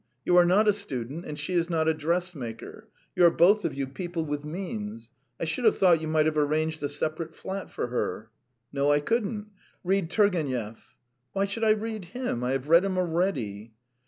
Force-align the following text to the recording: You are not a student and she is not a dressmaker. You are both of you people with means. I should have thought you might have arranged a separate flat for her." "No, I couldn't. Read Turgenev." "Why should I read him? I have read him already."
You 0.25 0.35
are 0.37 0.45
not 0.45 0.67
a 0.67 0.73
student 0.73 1.25
and 1.25 1.37
she 1.37 1.53
is 1.53 1.69
not 1.69 1.87
a 1.87 1.93
dressmaker. 1.93 2.87
You 3.15 3.23
are 3.25 3.29
both 3.29 3.63
of 3.65 3.75
you 3.75 3.85
people 3.85 4.25
with 4.25 4.43
means. 4.43 5.11
I 5.39 5.45
should 5.45 5.63
have 5.63 5.77
thought 5.77 6.01
you 6.01 6.07
might 6.07 6.25
have 6.25 6.39
arranged 6.39 6.81
a 6.81 6.89
separate 6.89 7.35
flat 7.35 7.69
for 7.69 7.85
her." 7.89 8.31
"No, 8.73 8.91
I 8.91 8.99
couldn't. 8.99 9.51
Read 9.83 10.09
Turgenev." 10.09 10.79
"Why 11.33 11.45
should 11.45 11.63
I 11.63 11.69
read 11.69 12.05
him? 12.05 12.43
I 12.43 12.53
have 12.53 12.67
read 12.67 12.83
him 12.83 12.97
already." 12.97 13.73